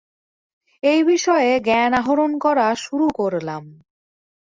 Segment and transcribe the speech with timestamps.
[0.83, 3.63] এই বিষয়ে জ্ঞান আহরণ করা শুরু করলাম।